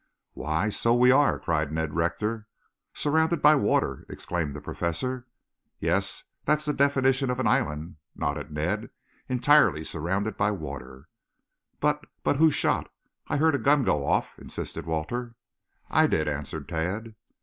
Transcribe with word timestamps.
"Why, 0.33 0.69
so 0.69 0.95
we 0.95 1.11
are," 1.11 1.37
cried 1.37 1.71
Ned 1.71 1.93
Rector. 1.93 2.47
"Surrounded 2.91 3.39
by 3.39 3.53
water?" 3.53 4.03
exclaimed 4.09 4.53
the 4.53 4.59
Professor. 4.59 5.27
"Yes, 5.77 6.23
that's 6.43 6.65
the 6.65 6.73
definition 6.73 7.29
of 7.29 7.39
an 7.39 7.45
island," 7.45 7.97
nodded 8.15 8.49
Ned. 8.49 8.89
"Entirely 9.29 9.83
surrounded 9.83 10.37
by 10.37 10.49
water." 10.49 11.07
"But 11.79 12.07
but, 12.23 12.37
who 12.37 12.49
shot? 12.49 12.91
I 13.27 13.37
heard 13.37 13.53
a 13.53 13.59
gun 13.59 13.83
go 13.83 14.03
off," 14.03 14.39
insisted 14.39 14.87
Walter. 14.87 15.35
"I 15.91 16.07
did," 16.07 16.27
answered 16.27 16.67
Tad. 16.67 17.13